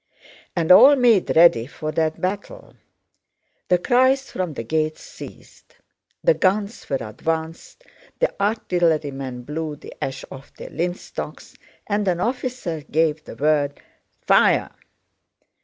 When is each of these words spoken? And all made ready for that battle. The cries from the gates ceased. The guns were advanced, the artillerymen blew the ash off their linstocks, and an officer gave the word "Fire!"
And 0.55 0.71
all 0.71 0.95
made 0.95 1.35
ready 1.35 1.67
for 1.67 1.91
that 1.91 2.19
battle. 2.19 2.73
The 3.67 3.77
cries 3.77 4.31
from 4.31 4.55
the 4.55 4.63
gates 4.63 5.03
ceased. 5.03 5.75
The 6.23 6.33
guns 6.33 6.89
were 6.89 6.97
advanced, 7.01 7.83
the 8.17 8.33
artillerymen 8.41 9.43
blew 9.43 9.75
the 9.75 9.93
ash 10.03 10.25
off 10.31 10.55
their 10.55 10.71
linstocks, 10.71 11.53
and 11.85 12.07
an 12.07 12.19
officer 12.19 12.81
gave 12.89 13.23
the 13.25 13.35
word 13.35 13.79
"Fire!" 14.25 14.71